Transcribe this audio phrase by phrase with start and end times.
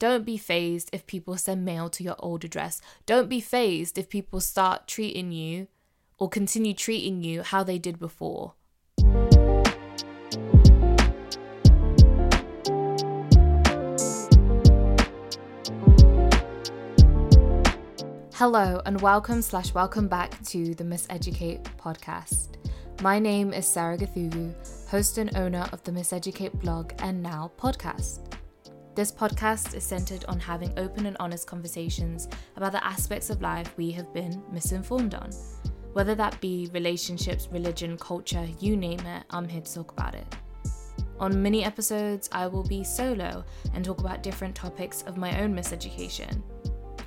[0.00, 2.80] Don't be fazed if people send mail to your old address.
[3.04, 5.68] Don't be fazed if people start treating you
[6.18, 8.54] or continue treating you how they did before.
[18.32, 22.56] Hello and welcome slash welcome back to the Miseducate podcast.
[23.02, 24.54] My name is Sarah Gathugu,
[24.88, 28.29] host and owner of the Miseducate blog and now podcast.
[28.96, 33.72] This podcast is centered on having open and honest conversations about the aspects of life
[33.76, 35.30] we have been misinformed on.
[35.92, 40.26] Whether that be relationships, religion, culture, you name it, I'm here to talk about it.
[41.20, 45.54] On mini episodes, I will be solo and talk about different topics of my own
[45.54, 46.42] miseducation.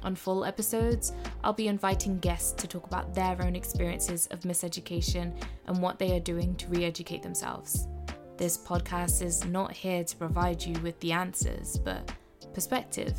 [0.04, 1.12] On full episodes,
[1.44, 5.34] I'll be inviting guests to talk about their own experiences of miseducation
[5.68, 7.88] and what they are doing to re educate themselves.
[8.36, 12.12] This podcast is not here to provide you with the answers, but
[12.54, 13.16] perspective.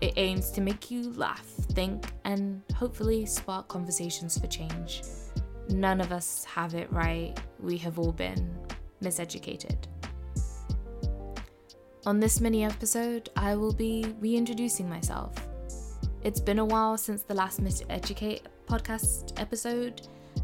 [0.00, 5.02] It aims to make you laugh, think, and hopefully spark conversations for change.
[5.70, 8.54] None of us have it right, we have all been
[9.02, 9.76] miseducated.
[12.04, 15.34] On this mini episode, I will be reintroducing myself.
[16.22, 20.02] It's been a while since the last Miseducate podcast episode,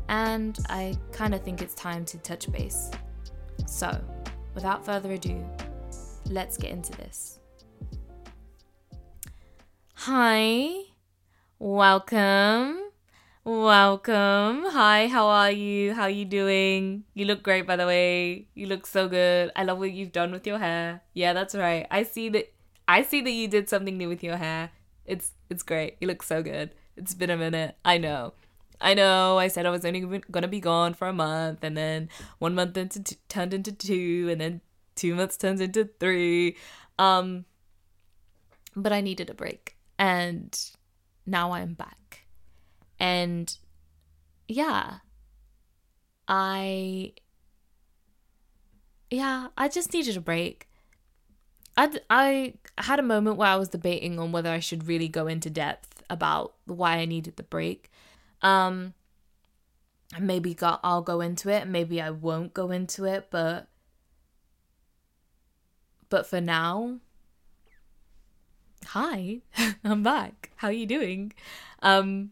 [0.09, 2.91] and I kind of think it's time to touch base.
[3.67, 4.01] So,
[4.55, 5.45] without further ado,
[6.31, 7.39] let's get into this.
[9.95, 10.83] Hi,
[11.59, 12.81] welcome.
[13.45, 14.65] Welcome.
[14.71, 15.93] Hi, how are you?
[15.93, 17.05] How are you doing?
[17.15, 18.49] You look great by the way.
[18.55, 19.51] You look so good.
[19.55, 21.03] I love what you've done with your hair.
[21.13, 21.87] Yeah, that's right.
[21.91, 22.53] I see that
[22.89, 24.71] I see that you did something new with your hair.
[25.05, 25.97] It's it's great.
[26.01, 26.75] You look so good.
[26.97, 27.77] It's been a minute.
[27.85, 28.35] I know.
[28.81, 29.39] I know.
[29.39, 32.09] I said I was only gonna be gone for a month, and then
[32.39, 34.61] one month into t- turned into two, and then
[34.95, 36.57] two months turns into three.
[36.99, 37.45] Um,
[38.77, 40.59] but I needed a break, and
[41.27, 42.27] now I'm back,
[42.99, 43.57] and
[44.49, 44.99] yeah,
[46.29, 47.15] I
[49.11, 50.69] yeah, I just needed a break.
[51.77, 55.27] I, I had a moment where I was debating on whether I should really go
[55.27, 57.91] into depth about why I needed the break.
[58.45, 58.95] Um,
[60.21, 63.67] maybe got, I'll go into it, maybe I won't go into it, but
[66.11, 66.99] but for now,
[68.87, 69.41] hi,
[69.85, 70.53] I'm back.
[70.57, 71.33] How are you doing?
[71.83, 72.31] Um,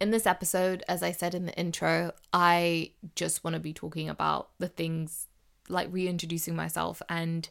[0.00, 4.08] in this episode, as I said in the intro, I just want to be talking
[4.08, 5.26] about the things
[5.68, 7.48] like reintroducing myself and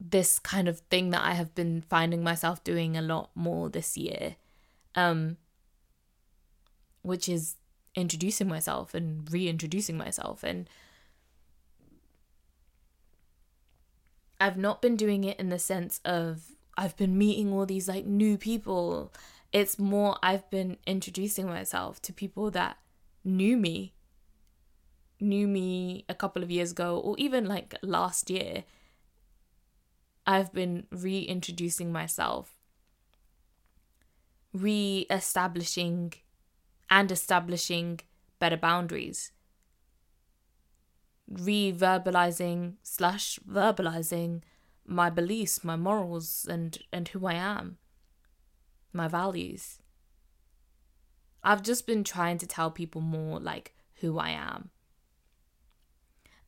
[0.00, 3.96] this kind of thing that I have been finding myself doing a lot more this
[3.96, 4.36] year,
[4.94, 5.36] um,
[7.04, 7.56] which is
[7.94, 10.42] introducing myself and reintroducing myself.
[10.42, 10.68] And
[14.40, 18.06] I've not been doing it in the sense of I've been meeting all these like
[18.06, 19.12] new people.
[19.52, 22.78] It's more I've been introducing myself to people that
[23.22, 23.92] knew me,
[25.20, 28.64] knew me a couple of years ago, or even like last year
[30.26, 32.56] I've been reintroducing myself,
[34.54, 36.14] re establishing
[36.90, 38.00] and establishing
[38.38, 39.32] better boundaries,
[41.28, 44.42] re verbalizing slash verbalizing
[44.86, 47.78] my beliefs, my morals, and, and who I am,
[48.92, 49.78] my values.
[51.42, 54.70] I've just been trying to tell people more like who I am.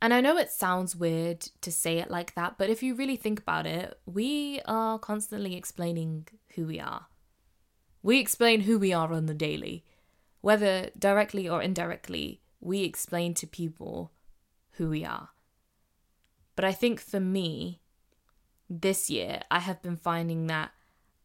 [0.00, 3.16] And I know it sounds weird to say it like that, but if you really
[3.16, 7.06] think about it, we are constantly explaining who we are.
[8.02, 9.84] We explain who we are on the daily.
[10.40, 14.12] Whether directly or indirectly, we explain to people
[14.72, 15.30] who we are.
[16.54, 17.80] But I think for me,
[18.68, 20.72] this year, I have been finding that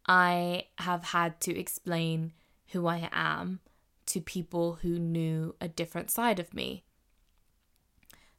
[0.08, 2.34] I have had to explain
[2.68, 3.60] who I am
[4.08, 6.84] to people who knew a different side of me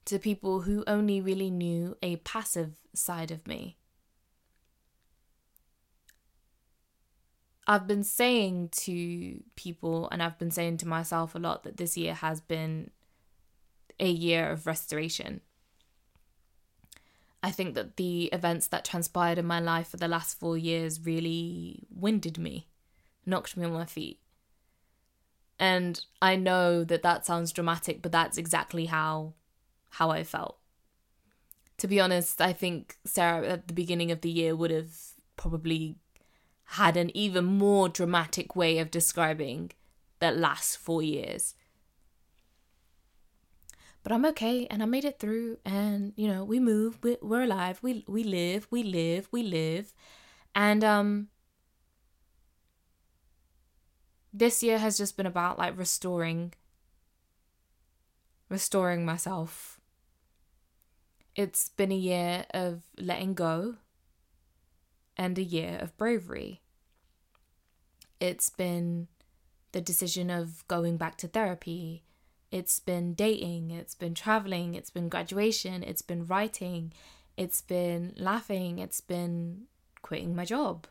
[0.04, 3.76] to people who only really knew a passive side of me.
[7.66, 11.96] I've been saying to people, and I've been saying to myself a lot, that this
[11.96, 12.90] year has been
[14.00, 15.40] a year of restoration.
[17.42, 21.04] I think that the events that transpired in my life for the last four years
[21.04, 22.68] really winded me,
[23.26, 24.20] knocked me on my feet.
[25.58, 29.34] And I know that that sounds dramatic, but that's exactly how
[29.90, 30.58] how I felt.
[31.78, 34.96] To be honest, I think Sarah at the beginning of the year would have
[35.36, 35.96] probably
[36.72, 39.72] had an even more dramatic way of describing
[40.20, 41.54] that last four years.
[44.02, 47.78] But I'm okay, and I made it through, and you know we move, we're alive,
[47.82, 49.94] we we live, we live, we live,
[50.54, 51.28] and um.
[54.34, 56.54] This year has just been about like restoring
[58.48, 59.78] restoring myself
[61.34, 63.76] it's been a year of letting go
[65.16, 66.61] and a year of bravery.
[68.22, 69.08] It's been
[69.72, 72.04] the decision of going back to therapy.
[72.52, 76.92] It's been dating, it's been traveling, it's been graduation, it's been writing,
[77.36, 79.62] it's been laughing, it's been
[80.02, 80.86] quitting my job.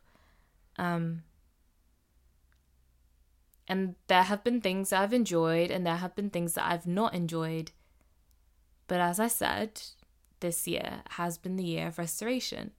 [0.78, 1.24] Um,
[3.66, 6.86] and there have been things that I've enjoyed, and there have been things that I've
[6.88, 7.72] not enjoyed.
[8.90, 9.82] But as I said,
[10.42, 12.72] this year has been the year of restoration.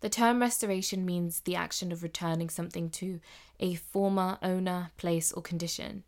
[0.00, 3.20] The term restoration means the action of returning something to
[3.58, 6.04] a former owner, place, or condition.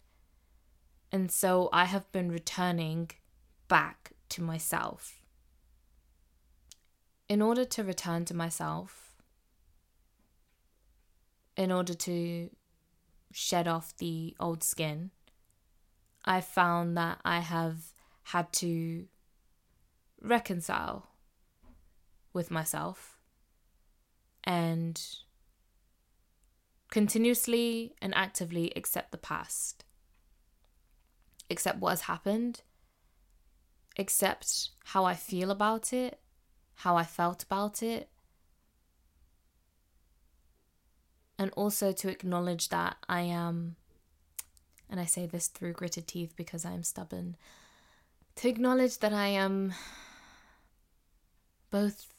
[1.11, 3.11] And so I have been returning
[3.69, 5.23] back to myself.
[7.29, 9.15] In order to return to myself,
[11.55, 12.51] in order to
[13.31, 15.11] shed off the old skin,
[16.25, 17.93] I found that I have
[18.25, 19.07] had to
[20.23, 21.09] reconcile
[22.33, 23.19] with myself
[24.45, 25.01] and
[26.91, 29.85] continuously and actively accept the past,
[31.51, 32.63] accept what has happened,
[33.99, 36.21] accept how I feel about it,
[36.77, 38.11] how I felt about it,
[41.39, 43.77] and also to acknowledge that I am,
[44.91, 47.37] and I say this through gritted teeth because I am stubborn,
[48.37, 49.73] to acknowledge that I am
[51.71, 52.13] both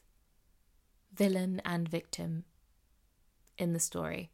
[1.16, 2.46] villain and victim
[3.58, 4.32] in the story,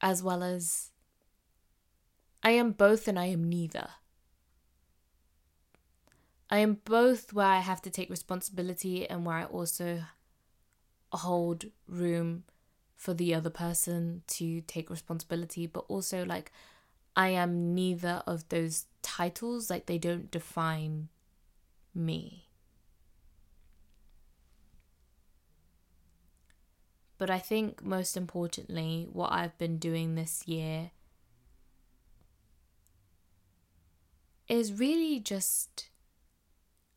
[0.00, 0.90] as well as
[2.42, 3.88] I am both and I am neither.
[6.48, 10.02] I am both where I have to take responsibility and where I also
[11.12, 12.44] hold room
[12.94, 16.52] for the other person to take responsibility, but also like
[17.16, 21.08] I am neither of those titles, like they don't define
[21.94, 22.45] me.
[27.18, 30.90] But I think most importantly, what I've been doing this year
[34.48, 35.88] is really just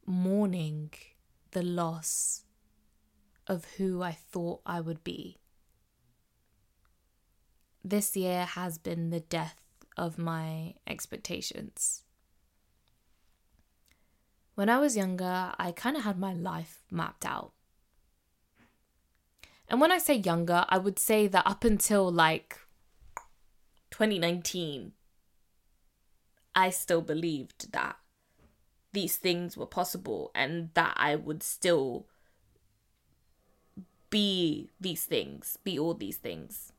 [0.05, 0.91] mourning
[1.51, 2.43] the loss
[3.47, 5.37] of who I thought I would be.
[7.83, 9.63] This year has been the death
[9.95, 12.03] of my expectations.
[14.55, 17.53] When I was younger, I kind of had my life mapped out.
[19.69, 22.57] And when I say younger, I would say that up until like
[23.91, 24.93] 2019,
[26.55, 27.97] I still believed that
[28.91, 32.07] these things were possible and that I would still
[34.09, 36.73] be these things, be all these things.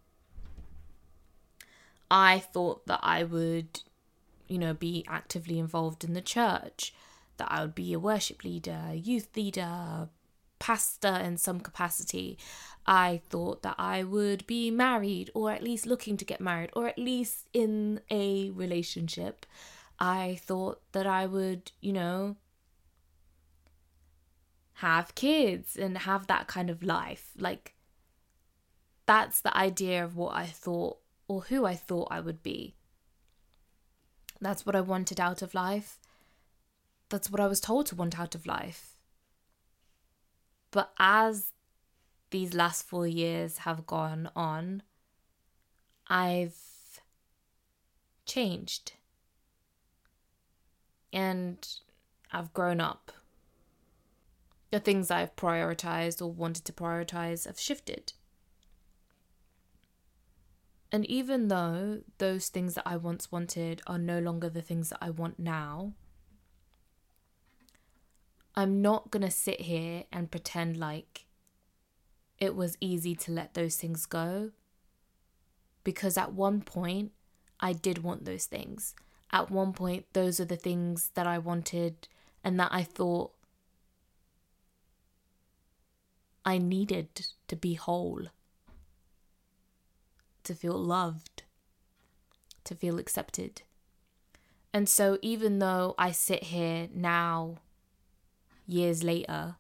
[2.10, 3.82] I thought that I would,
[4.48, 6.92] you know, be actively involved in the church,
[7.36, 10.08] that I would be a worship leader, youth leader,
[10.60, 12.38] pastor in some capacity.
[12.86, 16.86] I thought that I would be married or at least looking to get married or
[16.86, 19.44] at least in a relationship.
[19.98, 22.36] I thought that I would, you know,
[24.74, 27.32] have kids and have that kind of life.
[27.36, 27.74] Like,
[29.06, 32.76] that's the idea of what I thought or who I thought I would be.
[34.40, 35.98] That's what I wanted out of life.
[37.10, 38.99] That's what I was told to want out of life.
[40.70, 41.52] But as
[42.30, 44.82] these last four years have gone on,
[46.06, 46.54] I've
[48.24, 48.92] changed.
[51.12, 51.66] And
[52.32, 53.12] I've grown up.
[54.70, 58.12] The things I've prioritized or wanted to prioritize have shifted.
[60.92, 64.98] And even though those things that I once wanted are no longer the things that
[65.00, 65.94] I want now,
[68.60, 71.24] I'm not going to sit here and pretend like
[72.38, 74.50] it was easy to let those things go.
[75.82, 77.12] Because at one point,
[77.58, 78.94] I did want those things.
[79.32, 82.06] At one point, those are the things that I wanted
[82.44, 83.32] and that I thought
[86.44, 88.26] I needed to be whole,
[90.44, 91.44] to feel loved,
[92.64, 93.62] to feel accepted.
[94.70, 97.56] And so, even though I sit here now,
[98.70, 99.56] years later,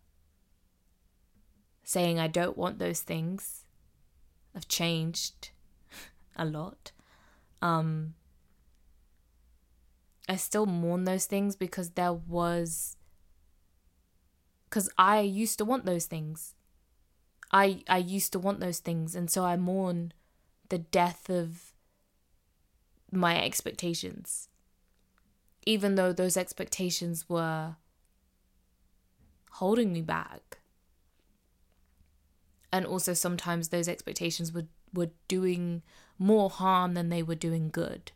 [1.82, 3.64] saying I don't want those things,
[4.54, 5.50] I've changed
[6.36, 6.92] a lot.
[7.62, 8.14] Um,
[10.28, 12.96] I still mourn those things because there was
[14.64, 16.54] because I used to want those things.
[17.52, 20.12] I I used to want those things and so I mourn
[20.68, 21.72] the death of
[23.10, 24.48] my expectations.
[25.66, 27.74] Even though those expectations were
[29.50, 30.58] holding me back.
[32.72, 35.82] And also sometimes those expectations were were doing
[36.18, 38.12] more harm than they were doing good.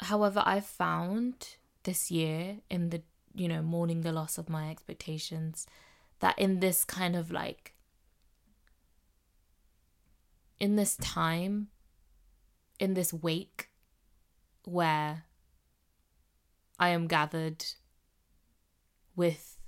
[0.00, 3.02] However, I've found this year in the,
[3.34, 5.66] you know, mourning the loss of my expectations,
[6.20, 7.74] that in this kind of like,
[10.58, 11.68] in this time,
[12.78, 13.70] in this wake
[14.64, 15.24] where
[16.78, 17.64] I am gathered
[19.20, 19.58] with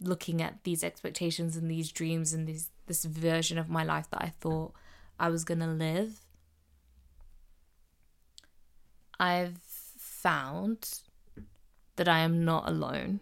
[0.00, 4.22] looking at these expectations and these dreams and these this version of my life that
[4.22, 4.72] I thought
[5.20, 6.20] I was going to live
[9.20, 9.58] I've
[9.98, 11.00] found
[11.96, 13.20] that I am not alone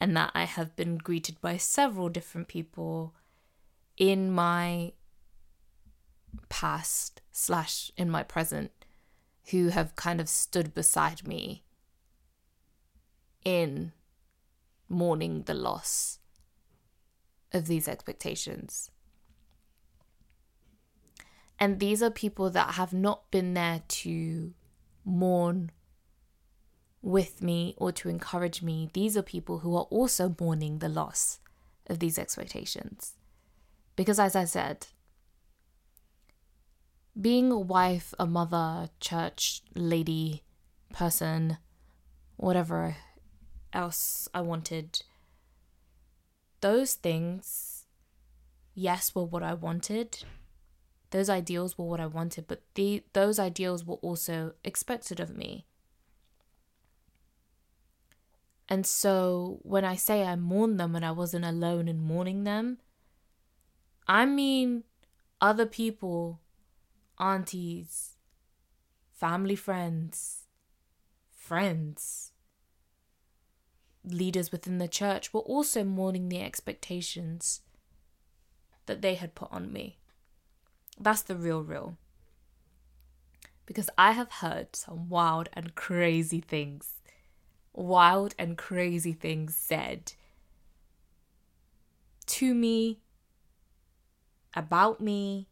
[0.00, 3.14] and that I have been greeted by several different people
[3.98, 4.92] in my
[6.48, 8.70] past slash in my present
[9.50, 11.64] who have kind of stood beside me
[13.44, 13.92] in
[14.88, 16.18] mourning the loss
[17.52, 18.90] of these expectations.
[21.58, 24.52] And these are people that have not been there to
[25.04, 25.70] mourn
[27.00, 28.90] with me or to encourage me.
[28.92, 31.38] These are people who are also mourning the loss
[31.88, 33.14] of these expectations.
[33.96, 34.86] Because, as I said,
[37.20, 40.42] being a wife, a mother, church lady,
[40.92, 41.58] person,
[42.36, 42.96] whatever
[43.72, 45.02] else I wanted,
[46.60, 47.86] those things,
[48.74, 50.24] yes, were what I wanted.
[51.10, 55.66] Those ideals were what I wanted, but the, those ideals were also expected of me.
[58.68, 62.78] And so when I say I mourned them and I wasn't alone in mourning them,
[64.08, 64.84] I mean
[65.40, 66.40] other people,
[67.18, 68.16] aunties,
[69.12, 70.44] family friends,
[71.30, 72.31] friends,
[74.04, 77.60] leaders within the church were also mourning the expectations
[78.86, 79.98] that they had put on me.
[80.98, 81.96] That's the real, real.
[83.64, 86.94] Because I have heard some wild and crazy things,
[87.72, 90.14] wild and crazy things said
[92.26, 93.00] to me,
[94.54, 95.48] about me,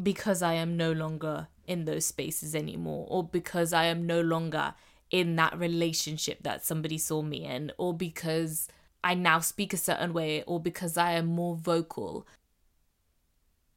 [0.00, 4.74] because I am no longer in those spaces anymore, or because I am no longer
[5.10, 8.68] in that relationship that somebody saw me in, or because
[9.02, 12.26] I now speak a certain way, or because I am more vocal.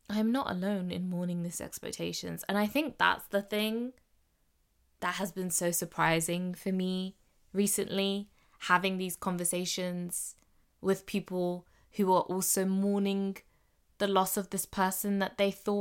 [0.09, 2.43] I am not alone in mourning these expectations.
[2.49, 3.93] And I think that's the thing
[4.99, 7.15] that has been so surprising for me
[7.53, 10.35] recently having these conversations
[10.81, 13.37] with people who are also mourning
[13.97, 15.80] the loss of this person that they thought.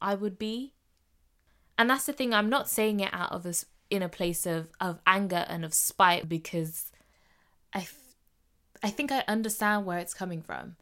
[0.00, 0.74] I would be.
[1.78, 4.70] And that's the thing, I'm not saying it out of this in a place of,
[4.80, 6.90] of anger and of spite because
[7.72, 8.14] I, f-
[8.82, 10.76] I think I understand where it's coming from.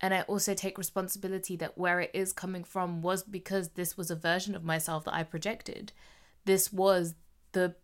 [0.00, 4.10] And I also take responsibility that where it is coming from was because this was
[4.10, 5.92] a version of myself that I projected.
[6.44, 7.14] This was
[7.52, 7.74] the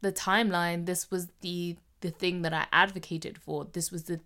[0.00, 3.66] the timeline, this was the the thing that I advocated for.
[3.70, 4.20] This was the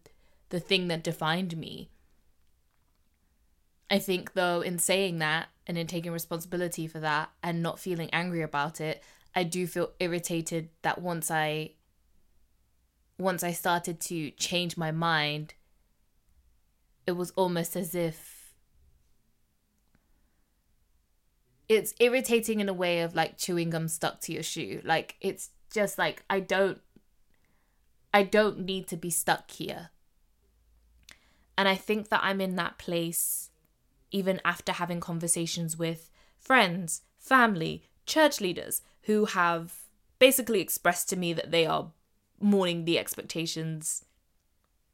[0.50, 1.88] the thing that defined me.
[3.92, 8.08] I think, though, in saying that and in taking responsibility for that and not feeling
[8.10, 9.02] angry about it,
[9.34, 11.72] I do feel irritated that once I
[13.18, 15.52] once I started to change my mind,
[17.06, 18.54] it was almost as if
[21.68, 24.80] it's irritating in a way of like chewing gum stuck to your shoe.
[24.84, 26.80] Like it's just like I don't
[28.14, 29.90] I don't need to be stuck here.
[31.58, 33.50] And I think that I'm in that place
[34.12, 39.74] even after having conversations with friends, family, church leaders who have
[40.18, 41.90] basically expressed to me that they are
[42.40, 44.04] mourning the expectations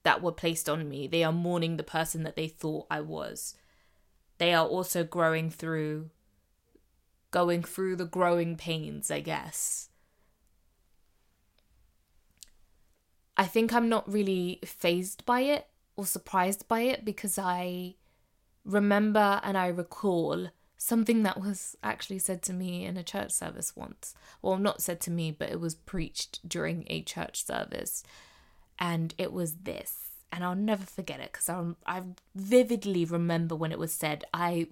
[0.02, 1.06] that were placed on me.
[1.06, 3.54] They are mourning the person that they thought I was.
[4.38, 6.10] They are also growing through,
[7.30, 9.88] going through the growing pains, I guess.
[13.36, 17.94] I think I'm not really fazed by it or surprised by it because I
[18.68, 23.74] remember and I recall something that was actually said to me in a church service
[23.74, 24.14] once.
[24.40, 28.04] Well, not said to me, but it was preached during a church service.
[28.78, 30.10] And it was this.
[30.30, 32.02] And I'll never forget it because I, I
[32.34, 34.24] vividly remember when it was said.
[34.32, 34.68] I,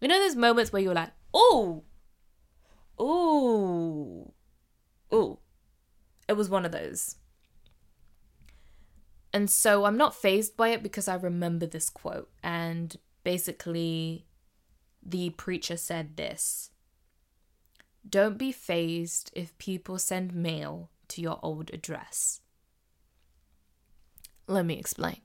[0.00, 1.82] you know, those moments where you're like, oh,
[2.98, 4.32] oh,
[5.12, 5.38] oh.
[6.28, 7.16] It was one of those.
[9.32, 12.30] And so I'm not fazed by it because I remember this quote.
[12.42, 14.24] And basically,
[15.02, 16.70] the preacher said this
[18.08, 22.40] Don't be fazed if people send mail to your old address.
[24.46, 25.22] Let me explain.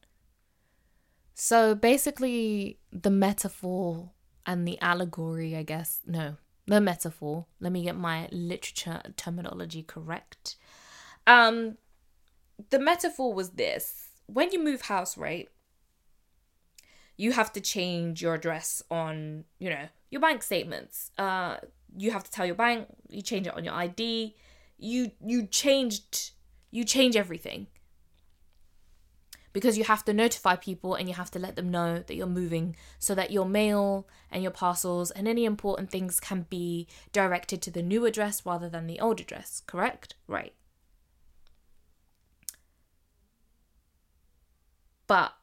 [1.35, 4.09] So basically, the metaphor
[4.47, 10.55] and the allegory, I guess, no, the metaphor, let me get my literature terminology correct.
[11.27, 11.77] Um,
[12.71, 15.49] the metaphor was this when you move house, right?
[17.17, 21.11] You have to change your address on, you know, your bank statements.
[21.17, 21.57] Uh,
[21.95, 24.35] you have to tell your bank, you change it on your ID.
[24.77, 26.31] You you changed
[26.71, 27.67] you change everything.
[29.53, 32.25] Because you have to notify people and you have to let them know that you're
[32.25, 37.61] moving so that your mail and your parcels and any important things can be directed
[37.63, 40.15] to the new address rather than the old address, correct?
[40.25, 40.53] Right.
[45.05, 45.33] But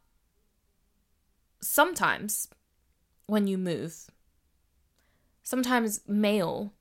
[1.61, 2.49] sometimes
[3.27, 4.07] when you move,
[5.43, 6.73] sometimes mail,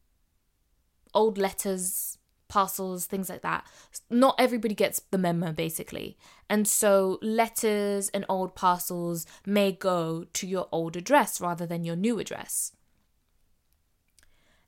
[1.13, 3.65] old letters, parcels, things like that,
[4.09, 6.17] not everybody gets the memo basically.
[6.49, 11.95] And so letters and old parcels may go to your old address rather than your
[11.95, 12.71] new address.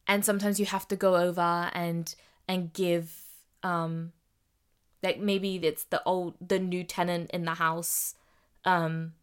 [0.07, 2.13] And sometimes you have to go over and
[2.47, 3.13] and give
[3.61, 4.11] um
[5.03, 8.15] like maybe it's the old the new tenant in the house
[8.65, 9.13] um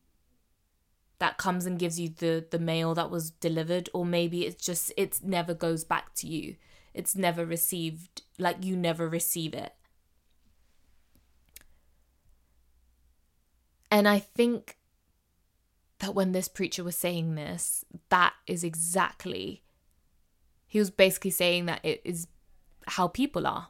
[1.19, 4.93] that comes and gives you the the mail that was delivered or maybe it's just
[4.97, 6.57] it never goes back to you.
[6.95, 9.73] It's never received like you never receive it.
[13.91, 14.77] And i think
[16.01, 19.63] that when this preacher was saying this that is exactly
[20.67, 22.27] he was basically saying that it is
[22.89, 23.69] how people are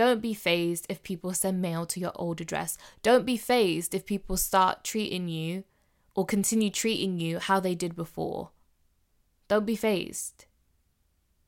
[0.00, 2.78] don't be fazed if people send mail to your old address.
[3.02, 5.64] Don't be fazed if people start treating you
[6.14, 8.48] or continue treating you how they did before.
[9.46, 10.46] Don't be fazed.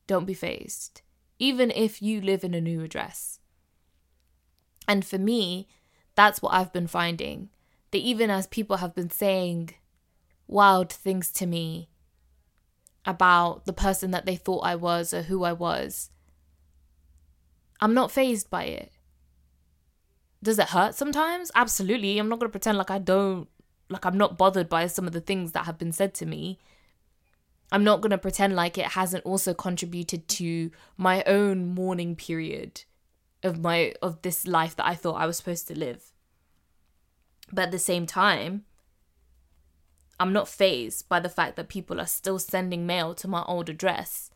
[0.07, 1.01] Don't be fazed.
[1.39, 3.41] Even if you live in a new address.
[4.87, 5.67] And for me,
[6.15, 7.49] that's what I've been finding.
[7.91, 9.71] That even as people have been saying
[10.47, 11.89] wild things to me
[13.07, 16.11] about the person that they thought I was or who I was,
[17.83, 18.93] I'm not fazed by it
[20.43, 21.51] Does it hurt sometimes?
[21.55, 22.19] Absolutely.
[22.19, 23.49] I'm not going to pretend like I don't,
[23.91, 26.59] like I'm not bothered by some of the things that have been said to me.
[27.73, 32.85] I'm not going to pretend like it hasn't also contributed to my own mourning period
[33.43, 36.13] of my of this life that I thought I was supposed to live.
[37.53, 38.65] But at the same time,
[40.21, 43.69] I'm not fazed by the fact that people are still sending mail to my old
[43.69, 44.32] address.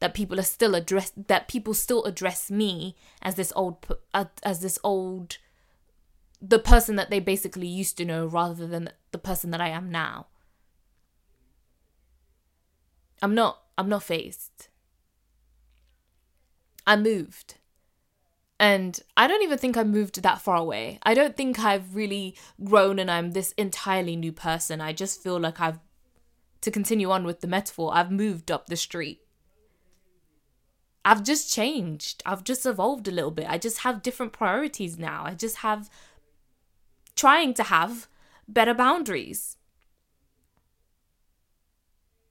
[0.00, 4.60] That people are still address that people still address me as this old uh, as
[4.60, 5.38] this old
[6.42, 9.90] the person that they basically used to know rather than the person that I am
[9.90, 10.26] now.
[13.22, 14.68] I'm not I'm not fazed.
[16.86, 17.54] I moved.
[18.58, 20.98] And I don't even think I moved that far away.
[21.02, 24.82] I don't think I've really grown and I'm this entirely new person.
[24.82, 25.78] I just feel like I've,
[26.60, 29.22] to continue on with the metaphor, I've moved up the street.
[31.04, 32.22] I've just changed.
[32.26, 33.46] I've just evolved a little bit.
[33.48, 35.24] I just have different priorities now.
[35.24, 35.88] I just have
[37.16, 38.06] trying to have
[38.46, 39.56] better boundaries.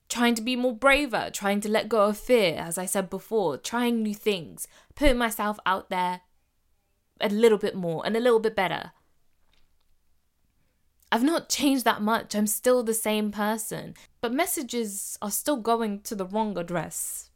[0.08, 3.58] Trying to be more braver, trying to let go of fear, as I said before,
[3.58, 6.22] trying new things, putting myself out there
[7.22, 8.92] a little bit more and a little bit better.
[11.12, 12.36] I've not changed that much.
[12.36, 17.29] I'm still the same person, but messages are still going to the wrong address.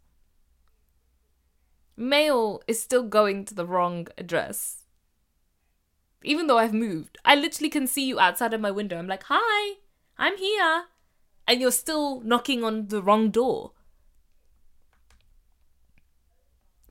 [1.95, 4.83] Mail is still going to the wrong address.
[6.23, 8.97] Even though I've moved, I literally can see you outside of my window.
[8.97, 9.75] I'm like, hi,
[10.17, 10.85] I'm here.
[11.47, 13.71] And you're still knocking on the wrong door.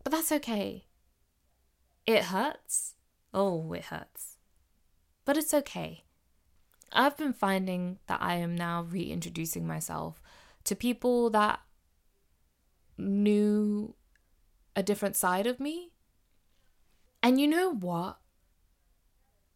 [0.05, 0.85] But that's okay.
[2.07, 2.95] It hurts.
[3.33, 4.37] Oh, it hurts.
[5.25, 6.05] But it's okay.
[6.93, 10.21] I've been finding that I am now reintroducing myself
[10.65, 11.61] to people that
[12.99, 13.95] knew
[14.75, 15.93] a different side of me.
[17.23, 18.19] And you know what?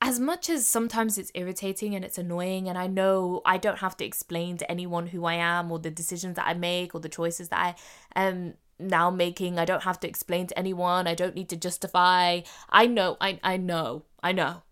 [0.00, 3.96] As much as sometimes it's irritating and it's annoying, and I know I don't have
[3.96, 7.08] to explain to anyone who I am or the decisions that I make or the
[7.08, 7.74] choices that I
[8.14, 9.58] am now making.
[9.58, 11.06] I don't have to explain to anyone.
[11.06, 12.42] I don't need to justify.
[12.68, 14.62] I know, I, I know, I know.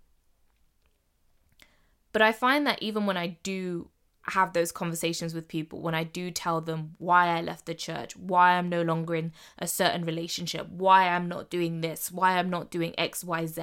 [2.12, 3.88] But I find that even when I do
[4.28, 8.16] have those conversations with people, when I do tell them why I left the church,
[8.16, 12.48] why I'm no longer in a certain relationship, why I'm not doing this, why I'm
[12.48, 13.62] not doing X, Y, Z,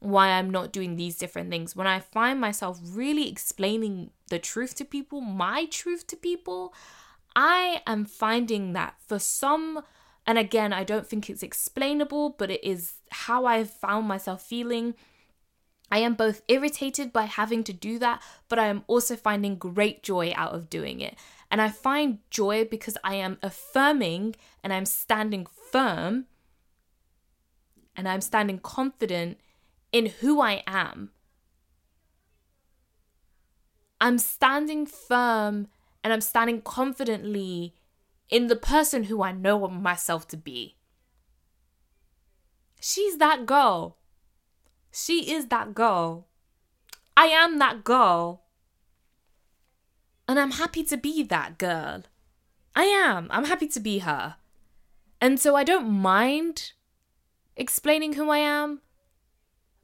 [0.00, 4.74] why I'm not doing these different things, when I find myself really explaining the truth
[4.76, 6.74] to people, my truth to people,
[7.36, 9.84] I am finding that for some,
[10.26, 14.94] and again, I don't think it's explainable, but it is how I've found myself feeling.
[15.90, 20.02] I am both irritated by having to do that, but I am also finding great
[20.02, 21.16] joy out of doing it.
[21.50, 26.26] And I find joy because I am affirming and I'm standing firm
[27.96, 29.38] and I'm standing confident
[29.92, 31.10] in who I am.
[34.00, 35.68] I'm standing firm
[36.04, 37.74] and I'm standing confidently
[38.30, 40.76] in the person who I know myself to be.
[42.80, 43.97] She's that girl.
[44.90, 46.26] She is that girl.
[47.16, 48.42] I am that girl.
[50.26, 52.02] And I'm happy to be that girl.
[52.74, 53.28] I am.
[53.30, 54.36] I'm happy to be her.
[55.20, 56.72] And so I don't mind
[57.56, 58.82] explaining who I am.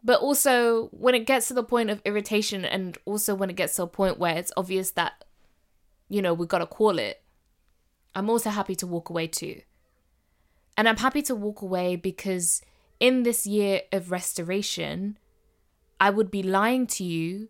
[0.02, 3.76] But also, when it gets to the point of irritation, and also when it gets
[3.76, 5.24] to a point where it's obvious that
[6.08, 7.22] you know, we've got to call it,
[8.14, 9.60] I'm also happy to walk away too.
[10.76, 12.62] And I'm happy to walk away because
[13.00, 15.18] in this year of restoration,
[16.00, 17.48] I would be lying to you.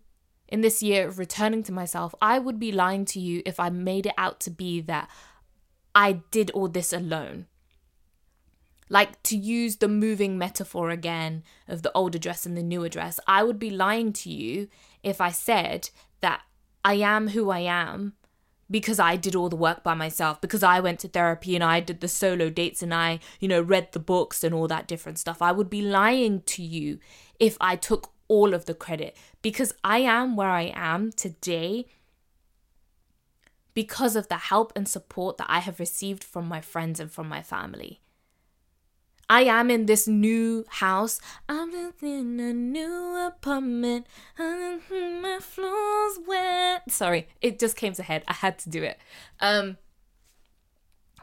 [0.49, 3.71] In this year of returning to myself, I would be lying to you if I
[3.71, 5.09] made it out to be that
[5.95, 7.47] I did all this alone.
[8.89, 13.19] Like to use the moving metaphor again of the old address and the new address,
[13.27, 14.69] I would be lying to you
[15.03, 16.43] if I said that
[16.85, 18.13] I am who I am
[18.71, 21.81] because I did all the work by myself, because I went to therapy and I
[21.81, 25.19] did the solo dates and I, you know, read the books and all that different
[25.19, 25.43] stuff.
[25.43, 26.99] I would be lying to you
[27.39, 31.87] if I took all of the credit because I am where I am today
[33.75, 37.29] because of the help and support that I have received from my friends and from
[37.29, 38.01] my family.
[39.29, 41.21] I am in this new house.
[41.49, 44.07] I'm in a new apartment.
[44.39, 46.91] My floor's wet.
[46.91, 48.25] Sorry, it just came to head.
[48.29, 48.99] I had to do it.
[49.41, 49.79] Um,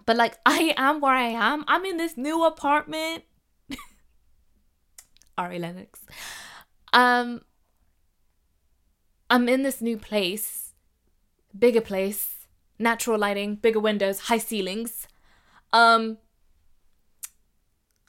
[0.05, 1.63] but like I am where I am.
[1.67, 3.23] I'm in this new apartment.
[5.37, 5.99] Ari Lennox.
[6.93, 7.41] Um,
[9.29, 10.73] I'm in this new place,
[11.57, 15.07] bigger place, natural lighting, bigger windows, high ceilings.
[15.71, 16.17] Um,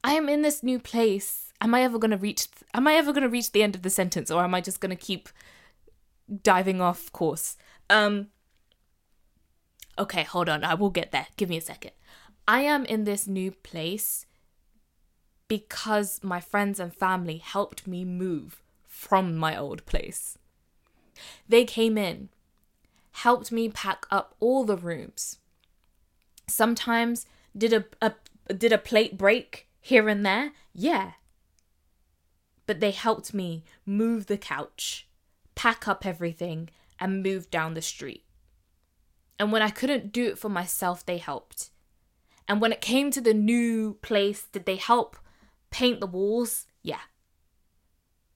[0.04, 3.12] I am in this new place am I ever going to reach am I ever
[3.12, 5.28] going to reach the end of the sentence or am I just going to keep
[6.42, 7.56] diving off course?
[7.88, 8.28] Um
[9.98, 10.64] Okay, hold on.
[10.64, 11.26] I will get there.
[11.36, 11.92] Give me a second.
[12.48, 14.26] I am in this new place
[15.48, 20.38] because my friends and family helped me move from my old place.
[21.48, 22.30] They came in,
[23.12, 25.38] helped me pack up all the rooms.
[26.48, 28.14] Sometimes did a, a
[28.54, 30.52] did a plate break here and there?
[30.72, 31.12] Yeah.
[32.66, 35.08] But they helped me move the couch,
[35.54, 38.24] pack up everything, and move down the street.
[39.38, 41.70] And when I couldn't do it for myself, they helped.
[42.46, 45.16] And when it came to the new place, did they help
[45.70, 46.66] paint the walls?
[46.82, 47.00] Yeah.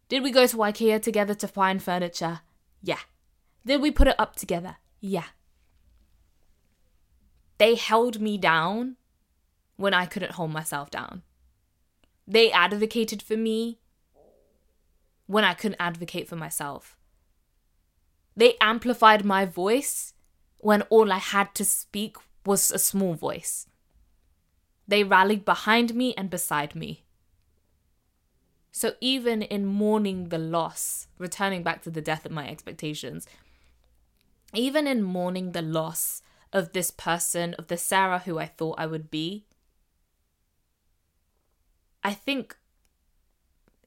[0.08, 2.40] Did we go to IKEA together to find furniture?
[2.82, 3.00] Yeah.
[3.64, 4.76] Did we put it up together?
[5.00, 5.26] Yeah.
[7.58, 8.96] They held me down
[9.76, 11.22] when I couldn't hold myself down.
[12.26, 13.78] They advocated for me
[15.26, 16.96] when I couldn't advocate for myself.
[18.36, 20.14] They amplified my voice
[20.58, 23.66] when all I had to speak was a small voice.
[24.88, 27.04] They rallied behind me and beside me.
[28.70, 33.26] So even in mourning the loss, returning back to the death of my expectations,
[34.52, 38.86] even in mourning the loss of this person, of the Sarah who I thought I
[38.86, 39.46] would be,
[42.06, 42.56] I think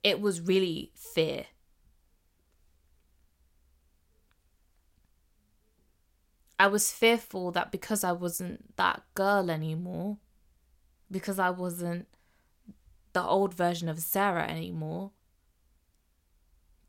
[0.03, 1.45] it was really fear.
[6.59, 10.17] I was fearful that because I wasn't that girl anymore,
[11.09, 12.07] because I wasn't
[13.13, 15.11] the old version of Sarah anymore,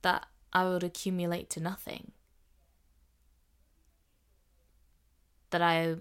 [0.02, 2.10] that I would accumulate to nothing.
[5.50, 5.94] That I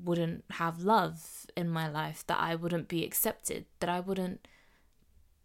[0.00, 4.46] wouldn't have love in my life, that I wouldn't be accepted, that I wouldn't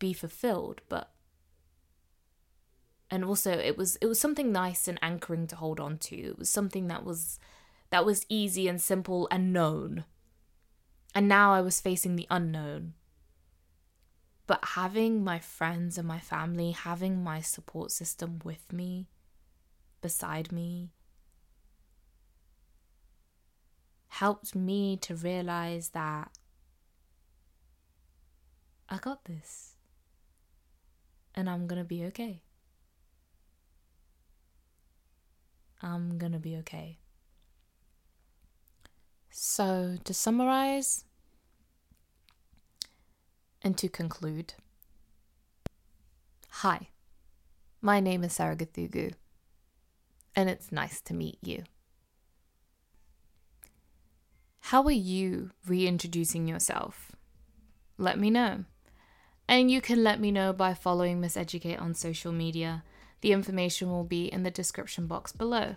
[0.04, 1.14] be fulfilled, but
[3.10, 6.18] and also it was it was something nice and anchoring to hold on to.
[6.18, 7.40] It was something that was
[7.90, 10.04] that was easy and simple and known.
[11.16, 12.96] And now I was facing the unknown.
[14.46, 19.08] But having my friends and my family, having my support system with me,
[20.02, 20.92] beside me,
[24.10, 26.30] helped me to realize that
[28.90, 29.73] I got this.
[31.36, 32.42] And I'm gonna be okay.
[35.82, 37.00] I'm gonna be okay.
[39.30, 41.06] So, to summarize
[43.62, 44.54] and to conclude,
[46.50, 46.90] hi,
[47.82, 49.14] my name is Sarah Gathugu,
[50.36, 51.64] and it's nice to meet you.
[54.68, 57.12] How are you reintroducing yourself?
[57.98, 58.66] Let me know.
[59.54, 62.84] And you can let me know by following Miseducate on social media.
[63.22, 65.76] The information will be in the description box below.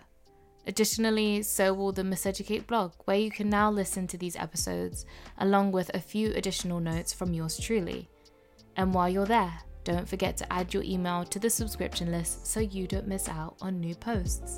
[0.65, 5.05] Additionally, so will the Miseducate blog, where you can now listen to these episodes,
[5.37, 8.09] along with a few additional notes from yours truly.
[8.77, 12.59] And while you're there, don't forget to add your email to the subscription list so
[12.59, 14.57] you don't miss out on new posts.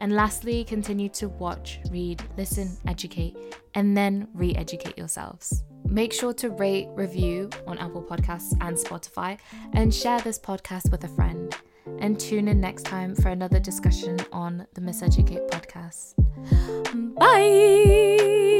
[0.00, 3.36] And lastly, continue to watch, read, listen, educate,
[3.74, 5.62] and then re educate yourselves.
[5.84, 9.38] Make sure to rate, review on Apple Podcasts and Spotify,
[9.74, 11.54] and share this podcast with a friend
[11.98, 16.14] and tune in next time for another discussion on the Miseducate podcast.
[17.14, 18.59] Bye!